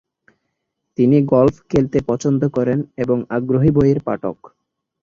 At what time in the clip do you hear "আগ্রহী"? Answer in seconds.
3.29-3.69